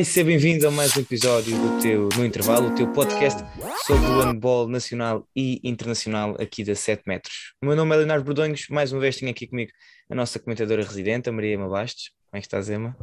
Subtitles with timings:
[0.00, 3.38] E seja bem-vindo a mais um episódio do teu No Intervalo, o teu podcast
[3.86, 7.52] sobre o handball nacional e internacional aqui da 7 metros.
[7.62, 9.70] O meu nome é Leonardo Bordonhos, mais uma vez tenho aqui comigo
[10.10, 12.12] a nossa comentadora residente, a Maria Ema Bastos.
[12.30, 12.96] Como é que estás, Ema?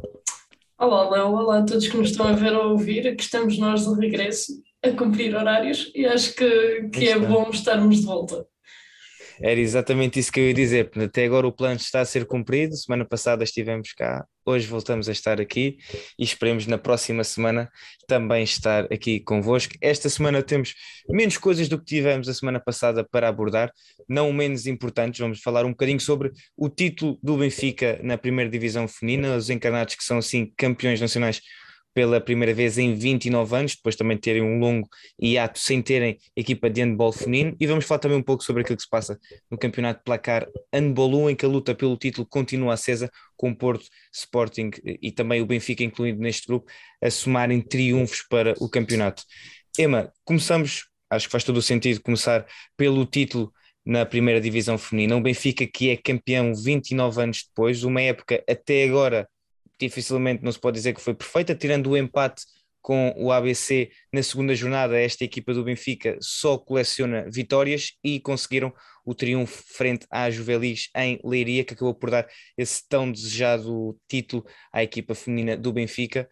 [0.76, 3.56] Olá, Léo, olá a todos que nos estão a ver ou a ouvir, aqui estamos
[3.58, 8.44] nós de regresso a cumprir horários e acho que, que é bom estarmos de volta.
[9.40, 10.90] Era exatamente isso que eu ia dizer.
[10.96, 12.76] Até agora o plano está a ser cumprido.
[12.76, 15.78] Semana passada estivemos cá, hoje voltamos a estar aqui
[16.18, 17.70] e esperemos na próxima semana
[18.06, 19.74] também estar aqui convosco.
[19.80, 20.74] Esta semana temos
[21.08, 23.70] menos coisas do que tivemos a semana passada para abordar,
[24.08, 25.20] não menos importantes.
[25.20, 29.94] Vamos falar um bocadinho sobre o título do Benfica na primeira divisão feminina, os encarnados
[29.94, 31.42] que são assim campeões nacionais
[31.94, 34.88] pela primeira vez em 29 anos, depois também terem um longo
[35.20, 38.76] hiato sem terem equipa de handball feminino, e vamos falar também um pouco sobre aquilo
[38.76, 39.18] que se passa
[39.50, 43.54] no campeonato de placar handball 1, em que a luta pelo título continua acesa, com
[43.54, 46.70] Porto, Sporting e também o Benfica incluído neste grupo,
[47.02, 49.22] a somarem triunfos para o campeonato.
[49.78, 53.52] Emma, começamos, acho que faz todo o sentido começar pelo título
[53.86, 58.84] na primeira divisão feminina, o Benfica que é campeão 29 anos depois, uma época até
[58.84, 59.26] agora
[59.78, 62.42] dificilmente não se pode dizer que foi perfeita, tirando o empate
[62.80, 68.72] com o ABC na segunda jornada, esta equipa do Benfica só coleciona vitórias e conseguiram
[69.04, 74.44] o triunfo frente à Juvelis em Leiria, que acabou por dar esse tão desejado título
[74.72, 76.28] à equipa feminina do Benfica.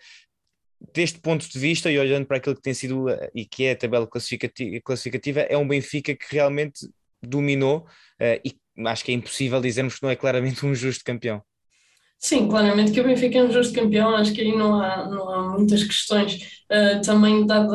[0.95, 3.77] Deste ponto de vista, e olhando para aquilo que tem sido e que é a
[3.77, 6.89] tabela classificativa, é um Benfica que realmente
[7.23, 7.81] dominou
[8.21, 11.43] uh, e acho que é impossível dizermos que não é claramente um justo campeão.
[12.19, 15.29] Sim, claramente que o Benfica é um justo campeão, acho que aí não há, não
[15.29, 17.71] há muitas questões, uh, também dado,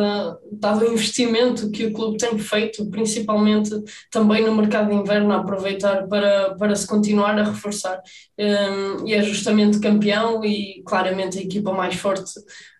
[0.52, 3.70] dado o investimento que o clube tem feito, principalmente
[4.12, 8.02] também no mercado de inverno, a aproveitar para, para se continuar a reforçar,
[8.38, 12.32] um, eh, e é justamente campeão e claramente a equipa mais forte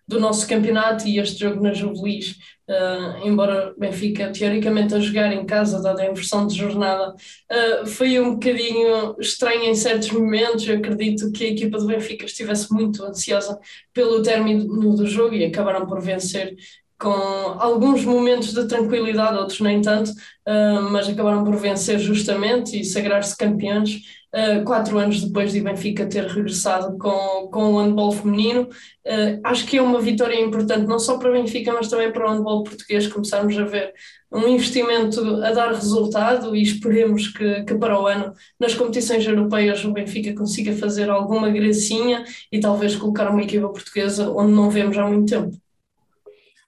[0.06, 2.36] do nosso campeonato e este jogo na Juvelis,
[2.68, 8.18] uh, embora Benfica teoricamente a jogar em casa, dada a inversão de jornada, uh, foi
[8.20, 10.66] um bocadinho estranho em certos momentos.
[10.66, 13.58] Eu acredito que a equipa do Benfica estivesse muito ansiosa
[13.92, 16.56] pelo término do jogo e acabaram por vencer
[16.98, 22.84] com alguns momentos de tranquilidade, outros nem tanto, uh, mas acabaram por vencer justamente e
[22.84, 28.62] sagrar-se campeões uh, quatro anos depois de Benfica ter regressado com, com o handball feminino.
[29.04, 32.30] Uh, acho que é uma vitória importante, não só para Benfica, mas também para o
[32.30, 33.06] handball português.
[33.06, 33.92] Começarmos a ver
[34.32, 39.84] um investimento a dar resultado e esperemos que, que para o ano, nas competições europeias,
[39.84, 44.96] o Benfica consiga fazer alguma gracinha e talvez colocar uma equipa portuguesa onde não vemos
[44.96, 45.56] há muito tempo.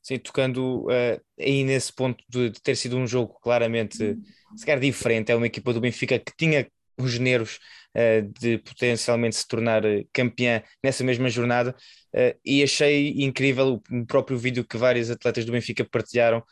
[0.02, 4.18] Sim, tocando uh, aí nesse ponto de, de, ter sido um jogo claramente,
[4.54, 6.66] se calhar diferente, é uma equipa do Benfica que tinha
[6.98, 7.58] os nervos
[7.96, 11.74] uh, de potencialmente se tornar uh, campeã nessa mesma jornada
[12.14, 16.42] uh, e achei incrível o próprio vídeo que vários atletas do Benfica partilharam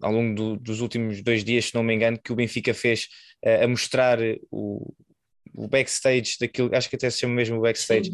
[0.00, 3.08] ao longo do, dos últimos dois dias, se não me engano, que o Benfica fez
[3.62, 4.18] a mostrar
[4.50, 4.90] o,
[5.54, 8.10] o backstage daquilo, acho que até se chama mesmo o backstage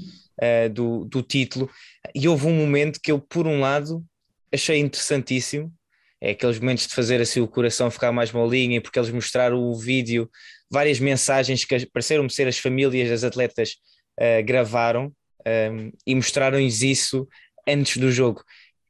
[0.72, 1.70] do, do título,
[2.12, 4.04] e houve um momento que eu, por um lado,
[4.52, 5.72] achei interessantíssimo,
[6.20, 9.78] é aqueles momentos de fazer assim o coração ficar mais molinho, porque eles mostraram o
[9.78, 10.28] vídeo
[10.70, 13.76] várias mensagens que pareceram ser as famílias das atletas
[14.18, 15.12] uh, gravaram um,
[15.44, 17.26] ehm, e mostraram-lhes isso
[17.66, 18.44] antes do jogo.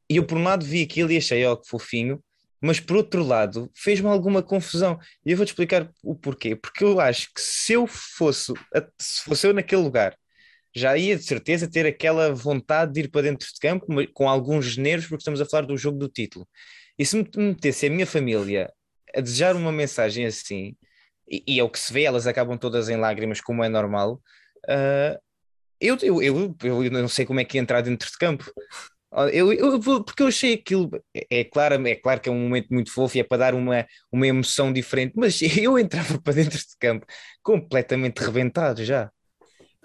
[0.09, 2.21] E eu, por um lado, vi aquilo e achei, ó, oh, que fofinho,
[2.61, 4.99] mas por outro lado, fez-me alguma confusão.
[5.25, 6.55] E eu vou-te explicar o porquê.
[6.55, 8.53] Porque eu acho que se eu fosse,
[8.99, 10.15] se fosse eu naquele lugar,
[10.75, 14.77] já ia de certeza ter aquela vontade de ir para dentro de campo com alguns
[14.77, 16.47] nervos, porque estamos a falar do jogo do título.
[16.97, 18.71] E se me metesse a minha família
[19.15, 20.75] a desejar uma mensagem assim,
[21.47, 24.21] e, é o que se vê, elas acabam todas em lágrimas, como é normal.
[24.67, 25.17] Uh,
[25.79, 28.51] eu, eu, eu, eu, não sei como é que ia entrar dentro de campo.
[29.33, 32.69] Eu, eu, porque eu achei aquilo, é, é claro, é claro que é um momento
[32.73, 36.57] muito fofo e é para dar uma, uma emoção diferente, mas eu entrava para dentro
[36.57, 37.05] de campo
[37.43, 39.11] completamente reventado já.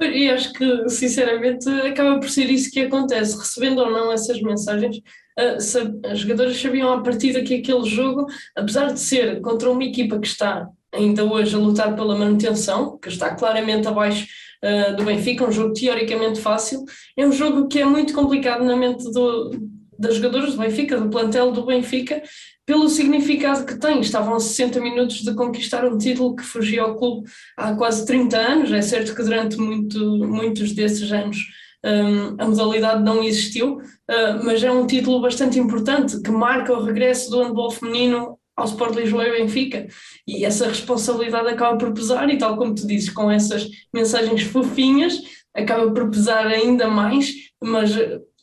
[0.01, 5.01] E acho que, sinceramente, acaba por ser isso que acontece, recebendo ou não essas mensagens,
[5.37, 10.27] as jogadoras sabiam à partida que aquele jogo, apesar de ser contra uma equipa que
[10.27, 14.27] está ainda hoje a lutar pela manutenção, que está claramente abaixo
[14.65, 16.85] uh, do Benfica, um jogo teoricamente fácil,
[17.17, 19.51] é um jogo que é muito complicado na mente do,
[19.99, 22.23] das jogadoras do Benfica, do plantel do Benfica,
[22.65, 24.01] pelo significado que tem.
[24.01, 28.37] Estavam a 60 minutos de conquistar um título que fugia ao clube há quase 30
[28.37, 28.73] anos.
[28.73, 31.39] É certo que durante muito, muitos desses anos
[31.85, 36.83] um, a modalidade não existiu, uh, mas é um título bastante importante que marca o
[36.83, 39.87] regresso do handball feminino ao Sport Lisboa e Benfica.
[40.27, 45.21] E essa responsabilidade acaba por pesar, e tal como tu dizes, com essas mensagens fofinhas,
[45.55, 47.91] acaba por pesar ainda mais mas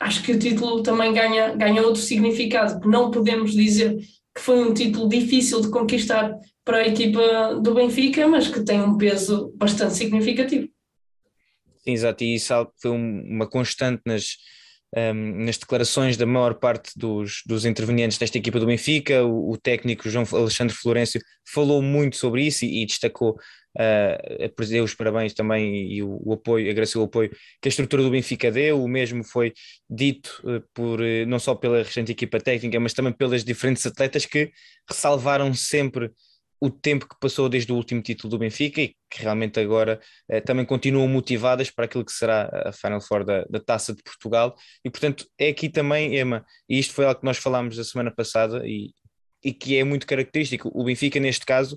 [0.00, 3.96] acho que o título também ganha, ganha outro significado, que não podemos dizer
[4.34, 8.80] que foi um título difícil de conquistar para a equipa do Benfica, mas que tem
[8.80, 10.68] um peso bastante significativo.
[11.84, 14.36] Sim, exato, e isso é foi uma constante nas,
[14.96, 19.24] um, nas declarações da maior parte dos, dos intervenientes desta equipa do Benfica.
[19.24, 21.20] O, o técnico João Alexandre Florencio
[21.52, 23.36] falou muito sobre isso e, e destacou
[23.78, 27.30] uh, deu os parabéns também e o, o, apoio, agradeceu o apoio
[27.60, 29.52] que a estrutura do Benfica deu, o mesmo foi
[29.88, 34.26] dito uh, por, uh, não só pela restante equipa técnica, mas também pelas diferentes atletas
[34.26, 34.50] que
[34.88, 36.10] ressalvaram sempre
[36.64, 40.00] o tempo que passou desde o último título do Benfica e que realmente agora
[40.30, 44.02] eh, também continuam motivadas para aquilo que será a Final Four da, da, Taça de
[44.02, 44.56] Portugal.
[44.82, 48.10] E portanto é aqui também, Emma, e isto foi algo que nós falámos a semana
[48.10, 48.94] passada e,
[49.44, 50.70] e que é muito característico.
[50.72, 51.76] O Benfica, neste caso,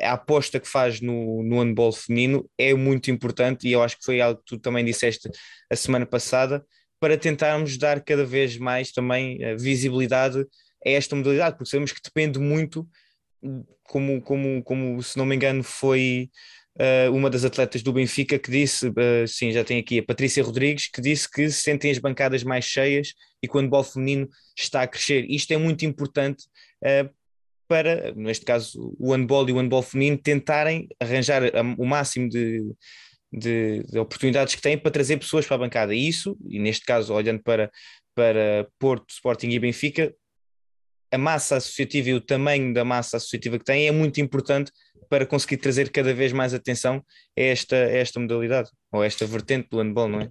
[0.00, 4.04] a aposta que faz no, no handball feminino é muito importante e eu acho que
[4.04, 5.30] foi algo que tu também disseste
[5.70, 6.66] a semana passada
[6.98, 10.44] para tentarmos dar cada vez mais também eh, visibilidade
[10.84, 12.84] a esta modalidade, porque sabemos que depende muito
[13.84, 16.30] como, como, como se não me engano, foi
[16.78, 20.42] uh, uma das atletas do Benfica que disse, uh, sim, já tem aqui a Patrícia
[20.42, 24.28] Rodrigues, que disse que se sentem as bancadas mais cheias e quando o bolo feminino
[24.58, 25.24] está a crescer.
[25.28, 26.44] Isto é muito importante
[26.82, 27.12] uh,
[27.68, 31.42] para, neste caso, o handball e o handball feminino tentarem arranjar
[31.78, 32.62] o máximo de,
[33.32, 35.94] de, de, oportunidades que têm para trazer pessoas para a bancada.
[35.94, 37.70] E isso, e neste caso, olhando para,
[38.14, 40.14] para Porto, Sporting e Benfica,
[41.14, 44.70] a massa associativa e o tamanho da massa associativa que tem é muito importante
[45.08, 47.02] para conseguir trazer cada vez mais atenção
[47.38, 50.28] a esta, a esta modalidade, ou a esta vertente do handball, não é?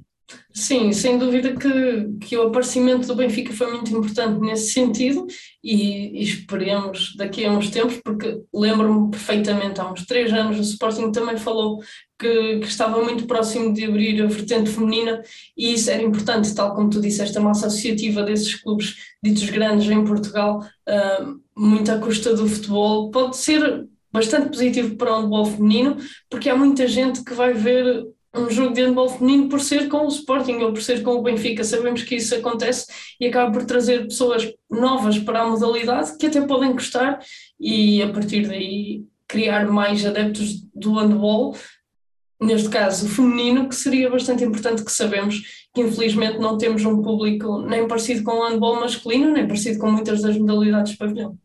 [0.53, 5.27] Sim, sem dúvida que, que o aparecimento do Benfica foi muito importante nesse sentido
[5.63, 10.61] e, e esperemos daqui a uns tempos, porque lembro-me perfeitamente, há uns três anos, o
[10.61, 11.81] Sporting também falou
[12.23, 15.21] que, que, estava muito próximo de abrir a vertente feminina
[15.57, 19.89] e isso era importante, tal como tu disseste, a massa associativa desses clubes ditos grandes
[19.89, 25.45] em Portugal, uh, muito à custa do futebol, pode ser bastante positivo para o handball
[25.45, 25.97] feminino,
[26.29, 28.05] porque há muita gente que vai ver
[28.35, 31.21] um jogo de handball feminino por ser com o Sporting ou por ser com o
[31.21, 31.63] Benfica.
[31.63, 32.87] Sabemos que isso acontece
[33.19, 37.19] e acaba por trazer pessoas novas para a modalidade que até podem gostar
[37.59, 41.55] e a partir daí criar mais adeptos do handball,
[42.43, 47.61] neste caso feminino, que seria bastante importante que sabemos que infelizmente não temos um público
[47.61, 51.37] nem parecido com o handball masculino, nem parecido com muitas das modalidades de pavilhão.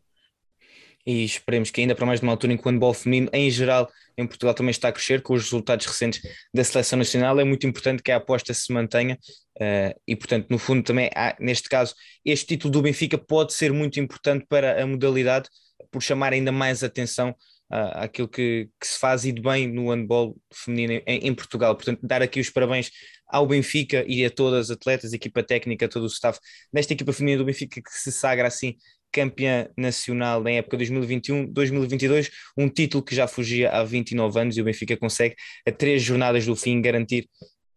[1.06, 3.50] E esperemos que ainda para mais de uma altura em que o handball feminino em
[3.50, 6.21] geral em Portugal também está a crescer com os resultados recentes
[6.53, 9.17] da seleção nacional, é muito importante que a aposta se mantenha
[9.56, 13.73] uh, e portanto no fundo também há, neste caso este título do Benfica pode ser
[13.73, 15.49] muito importante para a modalidade
[15.91, 17.35] por chamar ainda mais atenção
[17.70, 21.75] uh, àquilo que, que, se faz e de bem no handball feminino em, em, Portugal,
[21.75, 22.91] portanto dar aqui os parabéns
[23.26, 26.38] ao Benfica e a todas as atletas, equipa técnica, todo o staff
[26.73, 28.76] desta equipa feminina do Benfica que se sagra assim
[29.12, 34.64] campeã nacional na época 2021-2022, um título que já fugia há 29 anos e o
[34.64, 35.35] Benfica consegue,
[35.67, 37.29] a três jornadas do fim, garantir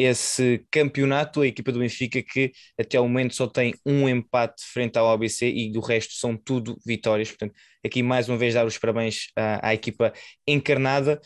[0.01, 1.41] esse campeonato.
[1.41, 5.47] A equipa do Benfica que até o momento só tem um empate frente ao ABC
[5.47, 7.29] e do resto são tudo vitórias.
[7.29, 7.53] Portanto,
[7.85, 10.13] aqui mais uma vez dar os parabéns à, à equipa
[10.47, 11.19] encarnada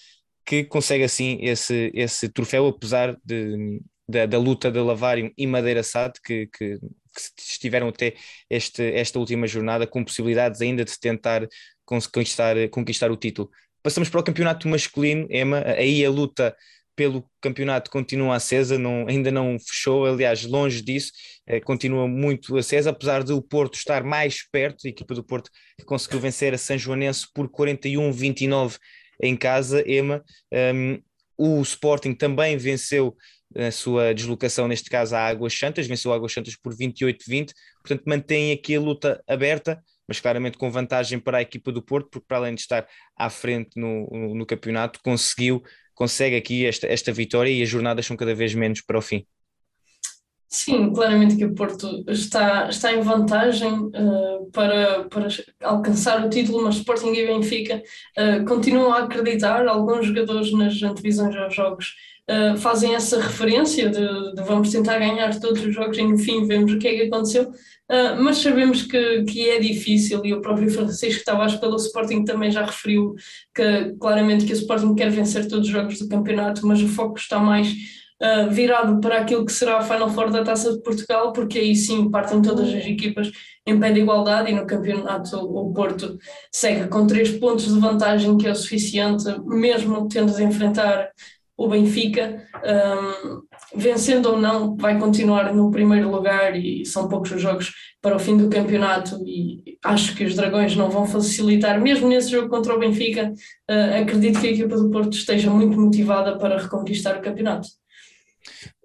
[0.46, 5.82] que consegue assim esse, esse troféu, apesar de, da, da luta de Lavarium e Madeira
[5.82, 6.80] Sade, que, que
[7.16, 8.14] que estiveram até
[8.50, 11.48] este, esta última jornada com possibilidades ainda de tentar
[11.86, 13.50] conquistar, conquistar o título.
[13.82, 16.56] Passamos para o campeonato masculino, Emma, aí a luta
[16.96, 21.12] pelo campeonato continua acesa, não, ainda não fechou, aliás, longe disso,
[21.46, 25.50] eh, continua muito acesa, apesar de o Porto estar mais perto, a equipa do Porto
[25.78, 28.78] que conseguiu vencer a São Joanense por 41-29
[29.22, 30.24] em casa, Emma.
[30.52, 31.02] Um,
[31.38, 33.16] o Sporting também venceu
[33.56, 38.52] a sua deslocação, neste caso, à Águas Santas, venceu Águas Santas por 28-20, portanto mantém
[38.52, 42.38] aqui a luta aberta, mas claramente com vantagem para a equipa do Porto, porque para
[42.38, 42.88] além de estar
[43.18, 45.64] à frente no, no campeonato, conseguiu,
[45.96, 49.26] consegue aqui esta, esta vitória e as jornadas são cada vez menos para o fim.
[50.48, 55.28] Sim, claramente que o Porto está, está em vantagem uh, para, para
[55.62, 57.84] alcançar o título, mas Sporting e Benfica
[58.18, 59.68] uh, continuam a acreditar.
[59.68, 61.94] Alguns jogadores nas antevisões aos jogos
[62.30, 66.46] uh, fazem essa referência de, de, vamos tentar ganhar todos os jogos e no fim
[66.46, 70.42] vemos o que é que aconteceu, uh, mas sabemos que, que é difícil e o
[70.42, 73.16] próprio Francisco Tavares pelo Sporting também já referiu
[73.54, 77.18] que claramente que o Sporting quer vencer todos os jogos do campeonato, mas o foco
[77.18, 77.70] está mais
[78.22, 81.76] uh, virado para aquilo que será a Final Four da Taça de Portugal, porque aí
[81.76, 83.32] sim partem todas as equipas
[83.68, 86.18] em pé de igualdade e no campeonato o Porto
[86.52, 91.10] segue com três pontos de vantagem que é o suficiente, mesmo tendo de enfrentar
[91.58, 93.42] o Benfica, um,
[93.80, 97.72] vencendo ou não, vai continuar no primeiro lugar e são poucos os jogos
[98.02, 102.30] para o fim do campeonato e acho que os Dragões não vão facilitar, mesmo nesse
[102.30, 103.32] jogo contra o Benfica,
[103.70, 107.70] uh, acredito que a equipa do Porto esteja muito motivada para reconquistar o campeonato.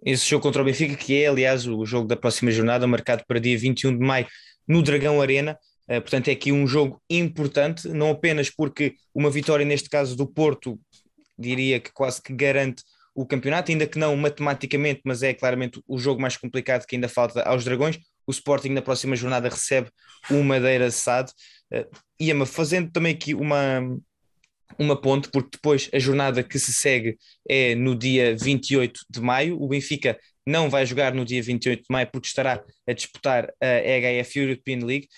[0.04, 3.40] Esse jogo contra o Benfica, que é aliás o jogo da próxima jornada, marcado para
[3.40, 4.26] dia 21 de maio
[4.66, 5.58] no Dragão Arena,
[5.88, 10.24] uh, portanto é aqui um jogo importante, não apenas porque uma vitória neste caso do
[10.24, 10.78] Porto
[11.40, 12.82] diria que quase que garante
[13.14, 17.08] o campeonato, ainda que não matematicamente, mas é claramente o jogo mais complicado que ainda
[17.08, 17.98] falta aos Dragões.
[18.26, 19.90] O Sporting na próxima jornada recebe
[20.30, 21.32] o Madeira SAD.
[21.72, 21.88] Uh,
[22.20, 23.80] Iama, fazendo também aqui uma,
[24.78, 27.18] uma ponte, porque depois a jornada que se segue
[27.48, 29.60] é no dia 28 de maio.
[29.60, 33.66] O Benfica não vai jogar no dia 28 de maio porque estará a disputar a
[33.66, 35.08] EHF European League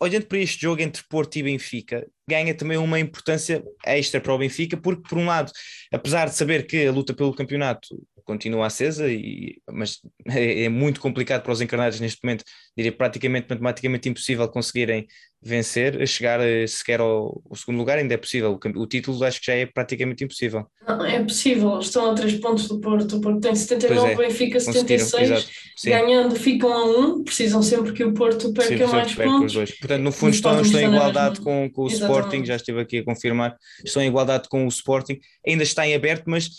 [0.00, 4.38] olhando para este jogo entre Porto e Benfica, ganha também uma importância extra para o
[4.38, 5.50] Benfica, porque, por um lado,
[5.92, 7.88] apesar de saber que a luta pelo campeonato
[8.28, 12.44] continua acesa, e, mas é, é, muito complicado para os encarnados neste momento,
[12.76, 15.06] diria praticamente matematicamente impossível conseguirem
[15.40, 18.52] vencer, chegar eh, sequer ao, ao, segundo lugar, ainda é possível.
[18.52, 20.66] O, o, título acho que já é praticamente impossível.
[20.86, 24.60] Não, é possível, estão a três pontos do Porto, o Porto tem 79, é, Benfica
[24.60, 25.48] 76,
[25.84, 29.72] ganhando ficam a um, precisam sempre que o Porto perca Sim, mais pontos.
[29.78, 32.18] Portanto, no fundo estão, estão em igualdade com, com o Exatamente.
[32.18, 35.94] Sporting, já estive aqui a confirmar, estão em igualdade com o Sporting, ainda está em
[35.94, 36.50] aberto, mas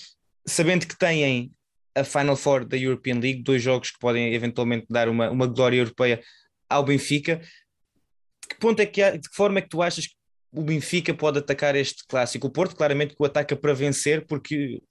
[0.50, 1.52] sabendo que têm
[1.96, 5.78] a Final Four da European League, dois jogos que podem eventualmente dar uma, uma glória
[5.78, 6.22] europeia
[6.70, 7.38] ao Benfica.
[7.38, 10.16] De que ponto é que há, de que forma é que tu achas que
[10.52, 12.48] o Benfica pode atacar este clássico?
[12.48, 14.82] O Porto, claramente, que o ataca para vencer, porque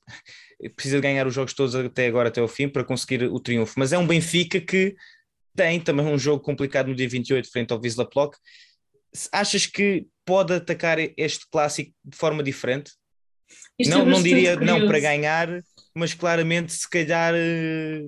[0.74, 3.74] precisa ganhar os jogos todos até agora, até o fim, para conseguir o triunfo.
[3.76, 4.94] Mas é um Benfica que
[5.56, 8.36] tem também um jogo complicado no dia 28, frente ao Wisla Plock.
[9.32, 12.92] Achas que pode atacar este clássico de forma diferente?
[13.78, 14.80] Isto não, é não diria curioso.
[14.80, 15.48] não para ganhar,
[15.94, 18.06] mas claramente se calhar eh,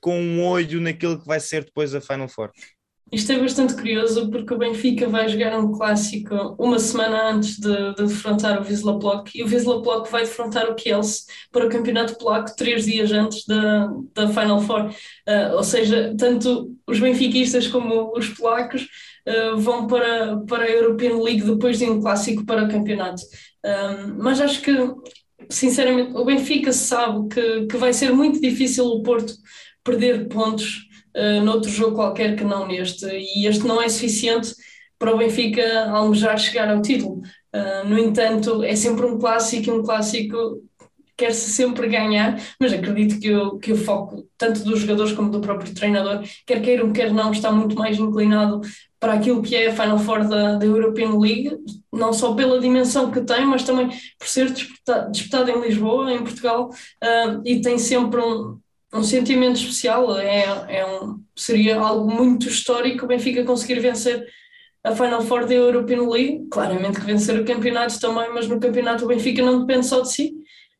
[0.00, 2.50] com um olho naquilo que vai ser depois a Final Four.
[3.12, 7.94] Isto é bastante curioso porque o Benfica vai jogar um clássico uma semana antes de,
[7.94, 11.68] de defrontar o Wisla Plock e o Wisla Plock vai defrontar o Kielce para o
[11.68, 14.86] Campeonato Polaco três dias antes da, da Final Four.
[14.88, 18.88] Uh, ou seja, tanto os benfiquistas como os polacos
[19.28, 23.22] uh, vão para, para a European League depois de um clássico para o campeonato.
[23.64, 24.72] Um, mas acho que
[25.50, 29.34] sinceramente, o Benfica sabe que, que vai ser muito difícil o Porto
[29.82, 34.54] perder pontos uh, noutro jogo qualquer que não neste, e este não é suficiente
[34.98, 37.20] para o Benfica almejar chegar ao título.
[37.54, 40.62] Uh, no entanto, é sempre um clássico, um clássico
[41.16, 45.40] quer-se sempre ganhar, mas acredito que o, que o foco, tanto dos jogadores como do
[45.40, 48.60] próprio treinador, quer queiram, quer não, está muito mais inclinado
[48.98, 51.56] para aquilo que é a Final Four da, da European League,
[51.92, 56.22] não só pela dimensão que tem, mas também por ser disputado, disputado em Lisboa, em
[56.22, 58.58] Portugal, uh, e tem sempre um,
[58.94, 64.26] um sentimento especial, é, é um, seria algo muito histórico o Benfica conseguir vencer
[64.82, 69.04] a Final Four da European League, claramente que vencer o campeonato também, mas no campeonato
[69.04, 70.34] o Benfica não depende só de si,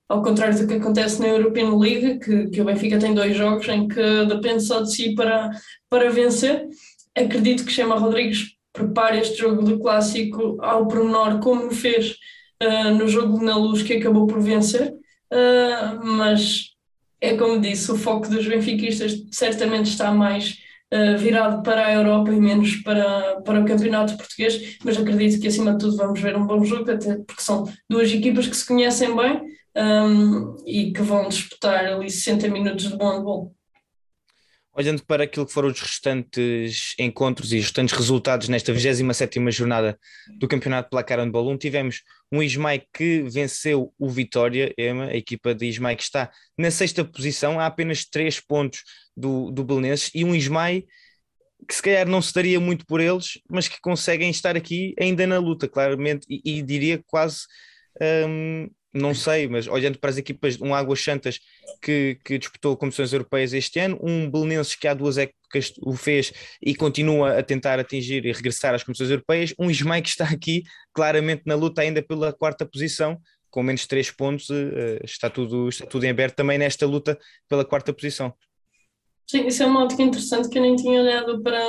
[0.08, 3.68] ao contrário do que acontece na European League, que, que o Benfica tem dois jogos
[3.68, 5.50] em que depende só de si para,
[5.88, 6.66] para vencer.
[7.16, 12.16] Acredito que Chema Rodrigues prepare este jogo do clássico ao pormenor, como fez
[12.62, 16.74] uh, no jogo na luz, que acabou por vencer, uh, mas
[17.20, 20.58] é como disse, o foco dos benfiquistas certamente está mais
[20.92, 25.46] uh, virado para a Europa e menos para, para o campeonato português, mas acredito que
[25.46, 28.66] acima de tudo vamos ver um bom jogo, até porque são duas equipas que se
[28.66, 29.40] conhecem bem,
[29.76, 33.54] um, e que vão disputar ali 60 minutos de bom handball.
[34.76, 39.96] Olhando para aquilo que foram os restantes encontros e os restantes resultados nesta 27 jornada
[40.40, 42.02] do Campeonato Placar Handball 1, tivemos
[42.32, 46.28] um Ismael que venceu o Vitória, Ema, a equipa de Ismael que está
[46.58, 48.82] na sexta posição, há apenas 3 pontos
[49.16, 50.82] do, do Belenenses, e um Ismael
[51.68, 55.24] que se calhar não se daria muito por eles, mas que conseguem estar aqui ainda
[55.24, 57.42] na luta, claramente, e, e diria quase
[58.28, 61.40] um, não sei, mas olhando para as equipas, um Águas Santas
[61.82, 66.32] que, que disputou competições europeias este ano, um Belenenses que há duas épocas o fez
[66.62, 70.62] e continua a tentar atingir e regressar às competições europeias, um Ismael que está aqui
[70.92, 73.18] claramente na luta ainda pela quarta posição,
[73.50, 77.64] com menos três pontos, eh, está tudo, está tudo em aberto também nesta luta pela
[77.64, 78.32] quarta posição.
[79.26, 81.60] Sim, isso é uma ótica interessante que eu nem tinha olhado para.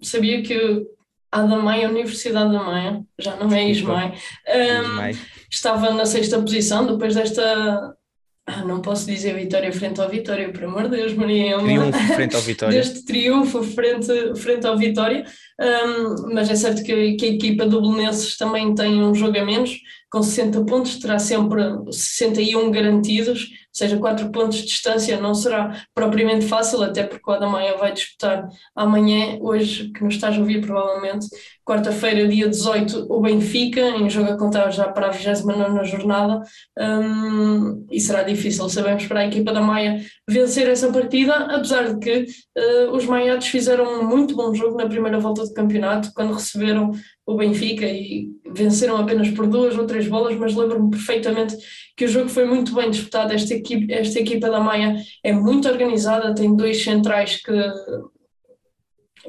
[0.00, 0.86] Sabia que
[1.32, 5.16] a da Maia, a Universidade da Maia, já não é Ismael, um,
[5.50, 7.96] estava na sexta posição depois desta
[8.44, 11.58] Ah, não posso dizer vitória frente ao Vitória, por amor de Deus, Maria.
[11.58, 12.78] Triunfo frente ao Vitória.
[12.78, 15.24] Deste triunfo frente, frente ao Vitória,
[15.60, 19.44] um, mas é certo que, que, a equipa do Belenenses também tem um jogo a
[19.44, 19.78] menos,
[20.10, 26.46] com 60 pontos, terá sempre 61 garantidos, seja, 4 pontos de distância não será propriamente
[26.46, 31.26] fácil, até porque o Adamaia vai disputar amanhã, hoje, que nos estás a ouvir provavelmente,
[31.64, 36.42] quarta-feira, dia 18, o Benfica, em jogo a contar já para a 29 jornada,
[36.78, 41.98] um, e será difícil, sabemos, para a equipa da Maia vencer essa partida, apesar de
[41.98, 42.26] que
[42.58, 46.92] uh, os maiados fizeram um muito bom jogo na primeira volta do campeonato, quando receberam
[47.24, 51.56] o Benfica e venceram apenas por duas ou três bolas, mas lembro-me perfeitamente
[51.96, 53.32] que o jogo foi muito bem disputado.
[53.32, 53.54] Esta
[53.90, 57.52] esta equipa da Maia é muito organizada, tem dois centrais que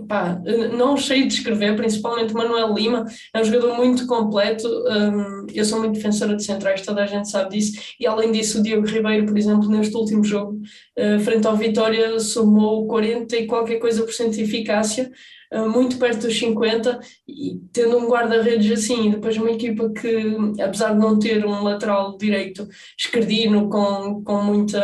[0.08, 0.42] pá,
[0.75, 4.68] não sei de descrever, principalmente Manuel Lima, é um jogador muito completo.
[4.68, 7.80] Um, eu sou muito defensora de centrais, toda a gente sabe disso.
[8.00, 10.60] E além disso, o Diego Ribeiro, por exemplo, neste último jogo,
[10.98, 15.12] uh, frente ao Vitória, somou 40 e qualquer coisa por cento de eficácia.
[15.53, 20.36] Uh, muito perto dos 50 e tendo um guarda-redes assim, e depois uma equipa que,
[20.60, 22.67] apesar de não ter um lateral direito
[22.98, 24.81] esquerdino com, com muita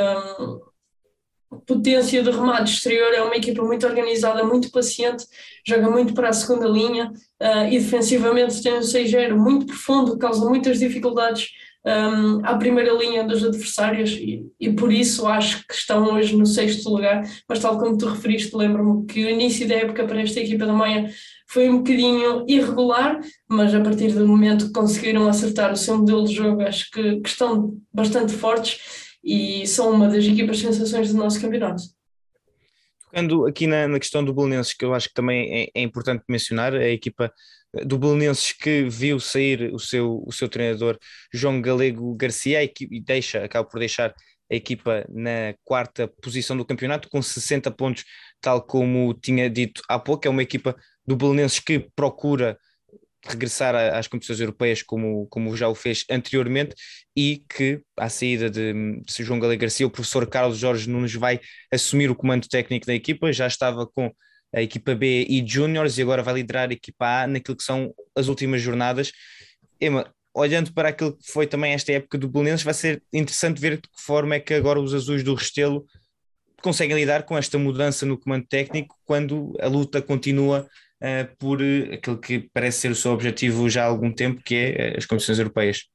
[1.65, 5.25] potência de remate exterior, é uma equipa muito organizada, muito paciente,
[5.65, 7.11] joga muito para a segunda linha
[7.41, 11.49] uh, e defensivamente tem um 6-0 muito profundo, causa muitas dificuldades
[11.85, 16.45] um, à primeira linha dos adversários e, e, por isso acho que estão hoje no
[16.45, 20.39] sexto lugar, mas tal como tu referiste, lembro-me que o início da época para esta
[20.39, 21.09] equipa da Maia
[21.47, 26.25] foi um bocadinho irregular, mas a partir do momento que conseguiram acertar o seu modelo
[26.25, 28.79] de jogo, acho que, que estão bastante fortes
[29.23, 31.83] e são uma das equipas sensações do nosso campeonato.
[33.11, 36.23] Tocando aqui na, na questão do Belenenses, que eu acho que também é, é importante
[36.29, 37.33] mencionar, a equipa
[37.85, 40.97] do Belenenses que viu sair o seu, o seu treinador
[41.33, 44.13] João Galego Garcia e deixa, acaba por deixar
[44.51, 48.03] a equipa na quarta posição do campeonato com 60 pontos,
[48.41, 50.75] tal como tinha dito há pouco, é uma equipa
[51.05, 52.57] do Belenenses que procura
[53.25, 56.73] regressar às competições europeias como, como já o fez anteriormente
[57.15, 61.39] e que à saída de, de João Galego Garcia o professor Carlos Jorge Nunes vai
[61.71, 64.11] assumir o comando técnico da equipa, já estava com
[64.53, 67.93] a equipa B e Júniores e agora vai liderar a equipa A naquilo que são
[68.15, 69.11] as últimas jornadas.
[69.79, 73.77] Emma, olhando para aquilo que foi também esta época do Belenenses, vai ser interessante ver
[73.77, 75.85] de que forma é que agora os azuis do Restelo
[76.61, 80.67] conseguem lidar com esta mudança no comando técnico quando a luta continua
[81.01, 84.55] uh, por uh, aquilo que parece ser o seu objetivo já há algum tempo, que
[84.55, 85.85] é uh, as competições europeias.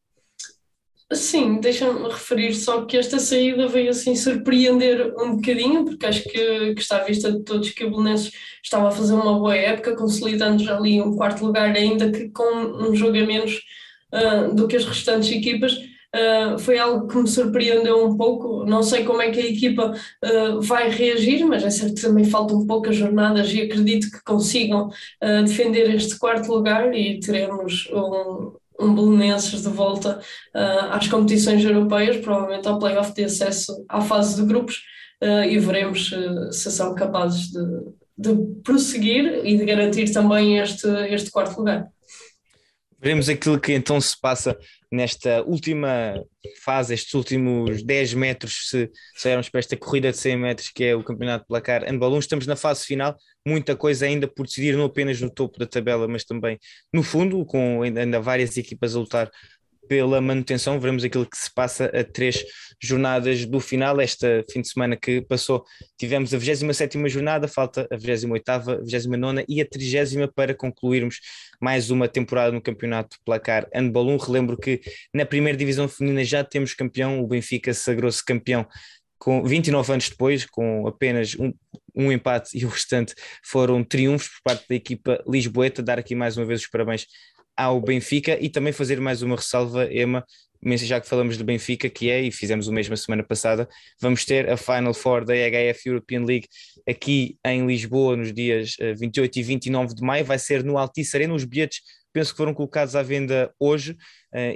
[1.13, 6.75] Sim, deixa-me referir só que esta saída veio assim surpreender um bocadinho, porque acho que,
[6.75, 9.97] que está à vista de todos que o Belenenses estava a fazer uma boa época,
[9.97, 13.61] consolidando já ali um quarto lugar, ainda que com um jogo a menos
[14.13, 15.79] uh, do que as restantes equipas.
[16.15, 18.65] Uh, foi algo que me surpreendeu um pouco.
[18.65, 22.25] Não sei como é que a equipa uh, vai reagir, mas é certo que também
[22.25, 28.53] faltam poucas jornadas e acredito que consigam uh, defender este quarto lugar e teremos um,
[28.81, 30.21] um Belenenses de volta
[30.91, 34.83] às competições europeias, provavelmente ao playoff de acesso à fase de grupos,
[35.49, 36.13] e veremos
[36.51, 37.65] se são capazes de,
[38.19, 41.89] de prosseguir e de garantir também este, este quarto lugar.
[43.05, 44.59] Veremos aquilo que então se passa
[44.91, 46.25] nesta última
[46.65, 48.91] fase, estes últimos 10 metros, se,
[49.27, 52.19] olharmos para esta corrida de 100 metros, que é o Campeonato de Placar Handball 1,
[52.21, 53.15] estamos na fase final,
[53.47, 56.59] muita coisa ainda por decidir, não apenas no topo da tabela, mas também
[56.95, 59.31] no fundo, com ainda várias equipas a lutar
[59.89, 60.79] pela manutenção.
[60.79, 62.45] Veremos aquilo que se passa a três
[62.83, 64.01] jornadas do final.
[64.01, 65.65] Esta fim de semana que passou,
[65.99, 71.21] tivemos a 27 jornada, falta a 28, a 29 e a 30 para concluirmos
[71.61, 74.17] mais uma temporada no campeonato placar Handball 1.
[74.19, 74.81] Relembro que
[75.13, 78.67] na primeira divisão feminina já temos campeão, o Benfica sagrou-se campeão
[79.19, 81.51] com 29 anos depois, com apenas um,
[81.95, 85.83] um empate e o restante foram triunfos por parte da equipa lisboeta.
[85.83, 87.07] Dar aqui mais uma vez os parabéns
[87.57, 90.25] ao Benfica e também fazer mais uma ressalva, Emma,
[90.77, 93.69] já que falamos do Benfica, que é, e fizemos o mesmo a semana passada,
[94.01, 96.49] vamos ter a Final Four da EHF European League
[96.89, 101.17] aqui em Lisboa nos dias 28 eh, e 29 de maio, vai ser no Altice
[101.17, 101.81] Arena, os bilhetes
[102.15, 103.97] penso que foram colocados à venda hoje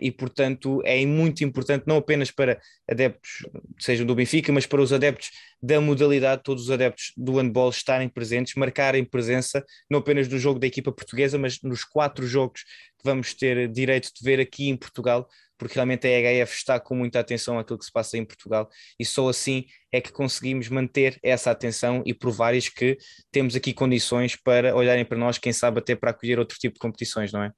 [0.01, 2.61] e, portanto, é muito importante, não apenas para
[2.91, 3.47] adeptos,
[3.79, 5.31] sejam do Benfica, mas para os adeptos
[5.63, 10.59] da modalidade, todos os adeptos do handball estarem presentes, marcarem presença, não apenas no jogo
[10.59, 14.77] da equipa portuguesa, mas nos quatro jogos que vamos ter direito de ver aqui em
[14.77, 18.69] Portugal, porque realmente a EHF está com muita atenção àquilo que se passa em Portugal
[18.99, 22.97] e só assim é que conseguimos manter essa atenção e provar-lhes que
[23.31, 26.81] temos aqui condições para olharem para nós, quem sabe até para acolher outro tipo de
[26.81, 27.53] competições, não é?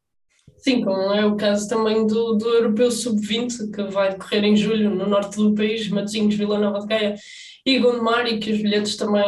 [0.60, 4.90] Sim, como é o caso também do, do Europeu Sub-20, que vai decorrer em julho
[4.90, 7.14] no norte do país, Matosinhos, Vila Nova de Gaia
[7.64, 9.24] e Gondomar, e que os bilhetes também,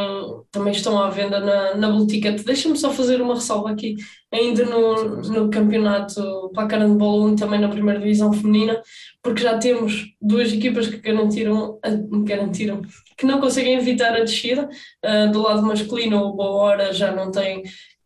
[0.51, 2.43] também estão à venda na, na Ticket.
[2.45, 3.97] Deixa-me só fazer uma ressalva aqui,
[4.31, 8.83] ainda no, no campeonato Placar de Bola 1, também na primeira divisão feminina,
[9.23, 11.79] porque já temos duas equipas que garantiram,
[12.25, 12.83] garantiram
[13.17, 14.69] que não conseguem evitar a descida.
[15.05, 17.63] Uh, do lado masculino, o Boa Hora já não tem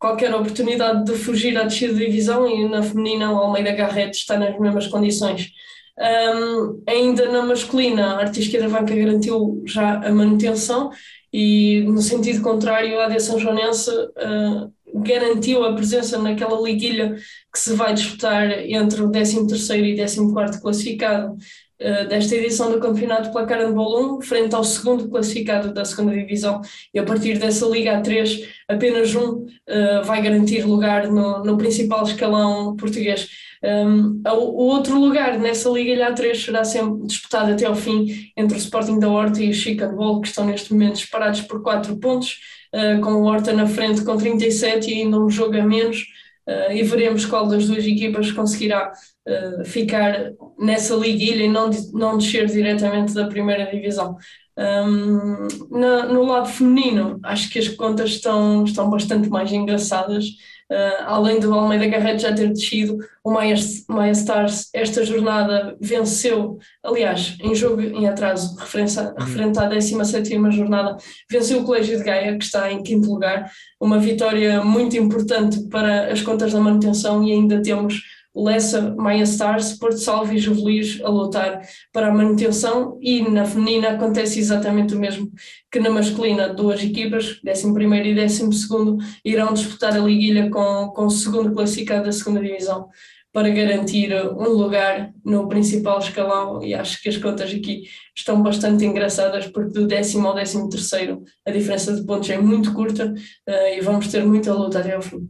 [0.07, 4.39] qualquer oportunidade de fugir à descida de divisão e na feminina o Almeida Garrett está
[4.39, 5.51] nas mesmas condições.
[5.99, 10.91] Um, ainda na masculina, a Artisqueira Vanca garantiu já a manutenção
[11.33, 17.15] e, no sentido contrário, a AD São Joanense uh, garantiu a presença naquela liguilha
[17.53, 23.31] que se vai disputar entre o 13º e 14º classificado uh, desta edição do Campeonato
[23.31, 26.61] Handball 1, frente ao segundo classificado da segunda divisão,
[26.93, 32.05] e a partir dessa Liga A3, apenas um uh, vai garantir lugar no, no principal
[32.05, 33.29] escalão português.
[33.63, 38.61] Um, o outro lugar nessa Liga A3 será sempre disputado até ao fim entre o
[38.61, 42.39] Sporting da Horta e o Chica Ball, que estão neste momento disparados por 4 pontos,
[42.75, 46.03] uh, com o Horta na frente com 37 e ainda um jogo a menos,
[46.47, 48.93] uh, e veremos qual das duas equipas conseguirá
[49.27, 54.17] uh, ficar nessa liguilha e não, não descer diretamente da primeira divisão.
[54.59, 60.25] Um, no, no lado feminino, acho que as contas estão, estão bastante mais engraçadas.
[60.69, 63.55] Uh, além do Almeida Garrett já ter descido, o Maia,
[63.89, 69.15] Maia Stars esta jornada venceu, aliás, em jogo em atraso, referente, uhum.
[69.17, 70.97] referente à 17 jornada,
[71.31, 73.49] venceu o Colégio de Gaia, que está em quinto lugar,
[73.81, 78.03] uma vitória muito importante para as contas da manutenção e ainda temos
[78.37, 83.91] Lessa, Maia Stars, Porto Salvo e Juvelis a lutar para a manutenção e na feminina
[83.91, 85.31] acontece exatamente o mesmo
[85.71, 91.11] que na masculina, duas equipas, 11 e 12 irão disputar a liguilha com, com o
[91.11, 92.89] segundo classificado da segunda divisão
[93.37, 97.83] para garantir um lugar no principal escalão e acho que as contas aqui
[98.17, 102.73] estão bastante engraçadas porque do décimo ao décimo terceiro a diferença de pontos é muito
[102.73, 105.29] curta uh, e vamos ter muita luta até ao fim.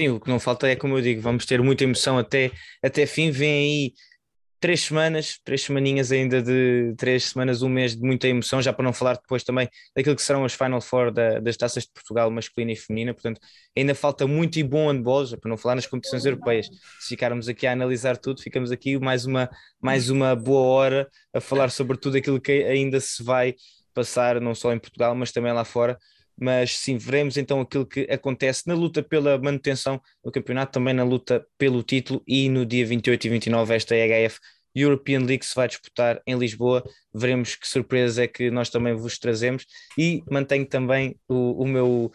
[0.00, 2.50] Sim, o que não falta é, como eu digo, vamos ter muita emoção até,
[2.82, 3.30] até fim.
[3.30, 3.92] Vem aí
[4.60, 8.84] três semanas, três semaninhas ainda de três semanas, um mês de muita emoção, já para
[8.84, 12.30] não falar depois também daquilo que serão as Final Four da, das taças de Portugal
[12.30, 13.40] masculina e feminina, portanto
[13.76, 16.66] ainda falta muito e bom handball, já para não falar nas competições europeias.
[17.00, 19.48] Se ficarmos aqui a analisar tudo, ficamos aqui mais uma,
[19.80, 23.54] mais uma boa hora a falar sobre tudo aquilo que ainda se vai
[23.94, 25.96] passar, não só em Portugal, mas também lá fora
[26.38, 31.04] mas sim, veremos então aquilo que acontece na luta pela manutenção do campeonato, também na
[31.04, 34.38] luta pelo título e no dia 28 e 29 esta EHF
[34.74, 36.84] European League se vai disputar em Lisboa.
[37.18, 39.64] Veremos que surpresa é que nós também vos trazemos
[39.96, 42.12] e mantenho também o, o meu,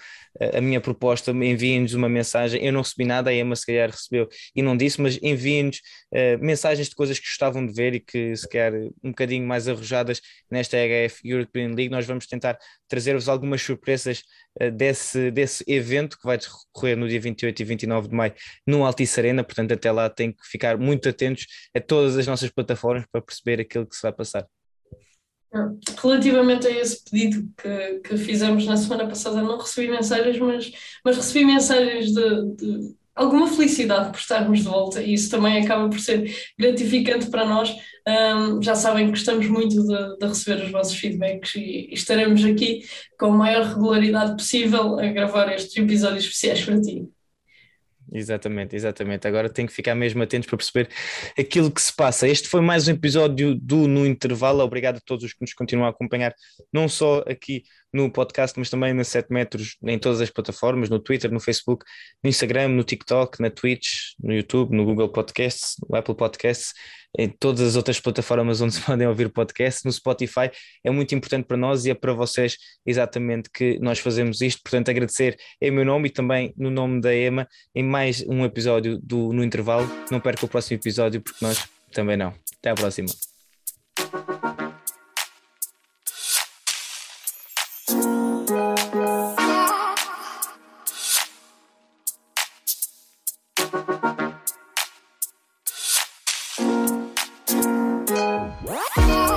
[0.53, 1.31] a minha proposta.
[1.31, 2.63] Enviem-nos uma mensagem.
[2.63, 5.77] Eu não recebi nada, a Emma se calhar recebeu e não disse, mas enviem-nos
[6.13, 9.67] uh, mensagens de coisas que gostavam de ver e que se quer um bocadinho mais
[9.67, 11.89] arrojadas nesta HF European League.
[11.89, 14.23] Nós vamos tentar trazer-vos algumas surpresas
[14.61, 18.33] uh, desse, desse evento que vai decorrer no dia 28 e 29 de maio
[18.67, 19.43] no Altice Arena.
[19.43, 23.61] Portanto, até lá tem que ficar muito atentos a todas as nossas plataformas para perceber
[23.61, 24.45] aquilo que se vai passar.
[26.01, 30.71] Relativamente a esse pedido que, que fizemos na semana passada, não recebi mensagens, mas,
[31.03, 35.89] mas recebi mensagens de, de alguma felicidade por estarmos de volta e isso também acaba
[35.89, 37.75] por ser gratificante para nós.
[38.07, 42.43] Um, já sabem que gostamos muito de, de, receber os vossos feedbacks e, e estaremos
[42.43, 42.83] aqui
[43.19, 47.07] com a maior regularidade possível a gravar estes episódios especiais para ti.
[48.13, 49.25] Exatamente, exatamente.
[49.25, 50.89] Agora tenho que ficar mesmo atentos para perceber
[51.39, 52.27] aquilo que se passa.
[52.27, 54.61] Este foi mais um episódio do No Intervalo.
[54.63, 56.33] Obrigado a todos os que nos continuam a acompanhar,
[56.73, 60.99] não só aqui no podcast, mas também na 7 metros, em todas as plataformas, no
[60.99, 61.85] Twitter, no Facebook,
[62.23, 66.73] no Instagram, no TikTok, na Twitch, no YouTube, no Google Podcasts, no Apple Podcasts
[67.17, 70.51] em todas as outras plataformas onde se podem ouvir podcast, no Spotify,
[70.83, 74.61] é muito importante para nós e é para vocês exatamente que nós fazemos isto.
[74.63, 78.99] Portanto, agradecer em meu nome e também no nome da EMA em mais um episódio
[79.01, 79.89] do No Intervalo.
[80.09, 82.33] Não perca o próximo episódio, porque nós também não.
[82.59, 83.30] Até à próxima.